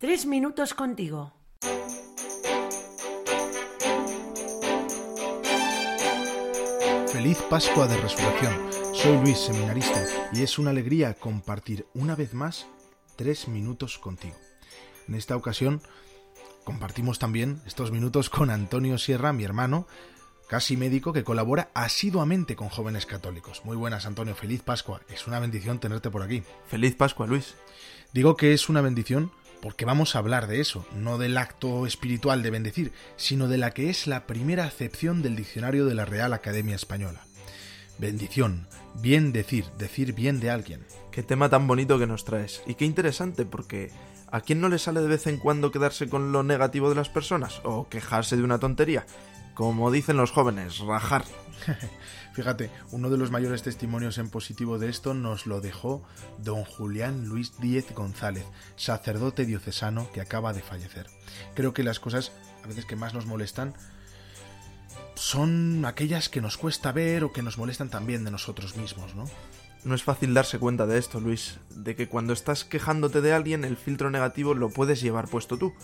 [0.00, 1.32] Tres minutos contigo.
[7.12, 8.54] Feliz Pascua de Resurrección.
[8.94, 12.68] Soy Luis, seminarista, y es una alegría compartir una vez más
[13.16, 14.36] tres minutos contigo.
[15.08, 15.82] En esta ocasión
[16.62, 19.88] compartimos también estos minutos con Antonio Sierra, mi hermano,
[20.46, 23.62] casi médico que colabora asiduamente con jóvenes católicos.
[23.64, 24.36] Muy buenas, Antonio.
[24.36, 25.00] Feliz Pascua.
[25.08, 26.44] Es una bendición tenerte por aquí.
[26.68, 27.56] Feliz Pascua, Luis.
[28.12, 32.42] Digo que es una bendición porque vamos a hablar de eso, no del acto espiritual
[32.42, 36.32] de bendecir, sino de la que es la primera acepción del diccionario de la Real
[36.32, 37.20] Academia Española.
[37.98, 38.68] Bendición,
[39.00, 40.86] bien decir, decir bien de alguien.
[41.10, 42.62] Qué tema tan bonito que nos traes.
[42.66, 43.90] Y qué interesante, porque
[44.30, 47.08] ¿a quién no le sale de vez en cuando quedarse con lo negativo de las
[47.08, 47.60] personas?
[47.64, 49.04] ¿O quejarse de una tontería?
[49.58, 51.24] Como dicen los jóvenes, rajar.
[52.32, 56.04] Fíjate, uno de los mayores testimonios en positivo de esto nos lo dejó
[56.38, 61.08] don Julián Luis Díez González, sacerdote diocesano que acaba de fallecer.
[61.56, 62.30] Creo que las cosas
[62.62, 63.74] a veces que más nos molestan
[65.16, 69.24] son aquellas que nos cuesta ver o que nos molestan también de nosotros mismos, ¿no?
[69.82, 73.64] No es fácil darse cuenta de esto, Luis, de que cuando estás quejándote de alguien
[73.64, 75.74] el filtro negativo lo puedes llevar puesto tú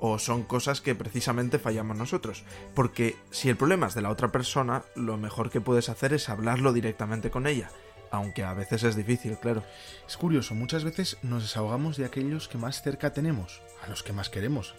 [0.00, 2.44] o son cosas que precisamente fallamos nosotros.
[2.74, 6.28] Porque si el problema es de la otra persona, lo mejor que puedes hacer es
[6.28, 7.70] hablarlo directamente con ella.
[8.10, 9.62] Aunque a veces es difícil, claro.
[10.06, 14.12] Es curioso, muchas veces nos desahogamos de aquellos que más cerca tenemos, a los que
[14.12, 14.74] más queremos.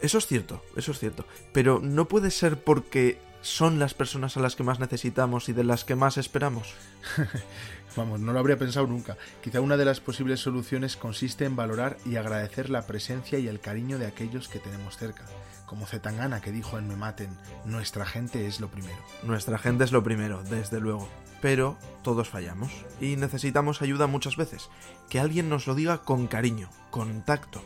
[0.00, 1.24] Eso es cierto, eso es cierto.
[1.52, 5.64] Pero no puede ser porque son las personas a las que más necesitamos y de
[5.64, 6.74] las que más esperamos.
[7.96, 9.16] Vamos, no lo habría pensado nunca.
[9.42, 13.60] Quizá una de las posibles soluciones consiste en valorar y agradecer la presencia y el
[13.60, 15.24] cariño de aquellos que tenemos cerca.
[15.66, 18.98] Como Zetangana que dijo en Me Maten, nuestra gente es lo primero.
[19.22, 21.08] Nuestra gente es lo primero, desde luego.
[21.40, 24.70] Pero todos fallamos y necesitamos ayuda muchas veces.
[25.08, 27.62] Que alguien nos lo diga con cariño, con tacto.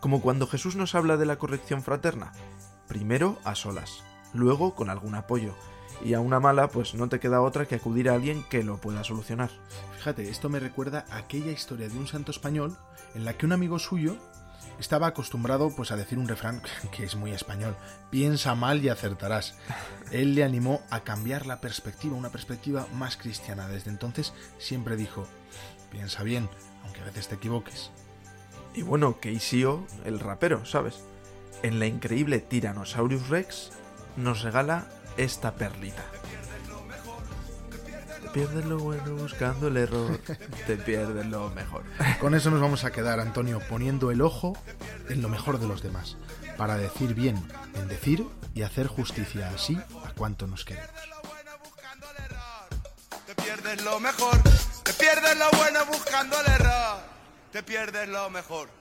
[0.00, 2.32] Como cuando Jesús nos habla de la corrección fraterna.
[2.86, 5.54] Primero a solas, luego con algún apoyo
[6.04, 8.78] y a una mala pues no te queda otra que acudir a alguien que lo
[8.78, 9.50] pueda solucionar.
[9.96, 12.76] Fíjate, esto me recuerda a aquella historia de un santo español
[13.14, 14.16] en la que un amigo suyo
[14.78, 17.76] estaba acostumbrado pues a decir un refrán que es muy español,
[18.10, 19.56] piensa mal y acertarás.
[20.12, 23.68] Él le animó a cambiar la perspectiva, una perspectiva más cristiana.
[23.68, 25.26] Desde entonces siempre dijo,
[25.90, 26.48] piensa bien,
[26.84, 27.90] aunque a veces te equivoques.
[28.74, 31.00] Y bueno, Keisio, el rapero, ¿sabes?
[31.62, 33.72] En la increíble Tyrannosaurus Rex
[34.18, 34.86] nos regala
[35.16, 36.04] esta perlita.
[38.22, 40.18] Te pierdes lo bueno buscando el error,
[40.66, 41.82] te pierdes lo mejor.
[42.20, 44.56] Con eso nos vamos a quedar, Antonio, poniendo el ojo
[45.08, 46.16] en lo mejor de los demás,
[46.56, 47.42] para decir bien,
[47.74, 50.90] en decir y hacer justicia así a cuanto nos queremos.
[53.26, 54.36] Te pierdes lo mejor,
[54.82, 56.98] te pierdes lo bueno buscando el error,
[57.52, 58.77] te pierdes lo mejor.